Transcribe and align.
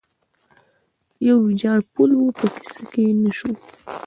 یو 1.27 1.37
ویجاړ 1.45 1.79
پل 1.93 2.11
و، 2.17 2.23
په 2.37 2.45
کیسه 2.55 2.83
کې 2.91 3.01
یې 3.07 3.13
نه 3.23 3.31
شو. 3.37 3.51